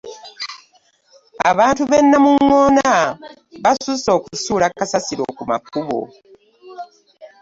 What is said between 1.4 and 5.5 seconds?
Abantu b'e Namungoona basusse okusuula kasasiro ku